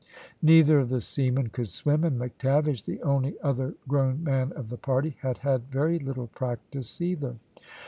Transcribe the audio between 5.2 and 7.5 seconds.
had had very little practice either.